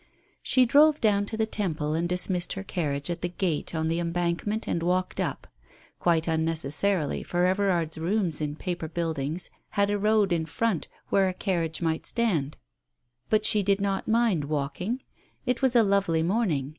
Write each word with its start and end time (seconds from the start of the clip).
She 0.41 0.65
drove 0.65 0.99
down 0.99 1.27
to 1.27 1.37
the 1.37 1.45
Temple 1.45 1.93
and 1.93 2.09
dismissed 2.09 2.53
her 2.53 2.63
carriage 2.63 3.11
at 3.11 3.21
the 3.21 3.29
gate 3.29 3.75
on 3.75 3.87
the 3.87 3.99
Embankment, 3.99 4.67
and 4.67 4.81
walked 4.81 5.19
up, 5.19 5.45
quite 5.99 6.27
unnecessarily, 6.27 7.21
for 7.21 7.45
Everard's 7.45 7.99
rooms 7.99 8.41
in 8.41 8.55
Paper 8.55 8.87
Build 8.87 9.19
ings 9.19 9.51
had 9.77 9.91
a 9.91 9.99
road 9.99 10.33
in 10.33 10.47
front 10.47 10.87
where 11.09 11.29
a 11.29 11.35
carriage 11.35 11.83
might 11.83 12.07
stand. 12.07 12.57
But 13.29 13.45
she 13.45 13.61
did 13.61 13.79
not 13.79 14.07
mind 14.07 14.45
walking. 14.45 15.03
It 15.45 15.61
was 15.61 15.75
a 15.75 15.83
lovely 15.83 16.23
morning. 16.23 16.69